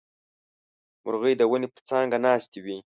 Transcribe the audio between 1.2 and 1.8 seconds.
د ونې